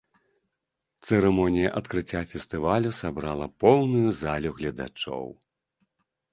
Цырымонія 1.09 1.69
адкрыцця 1.81 2.21
фестывалю 2.33 2.95
сабрала 3.01 3.47
поўную 3.61 4.09
залю 4.25 4.49
гледачоў. 4.59 5.25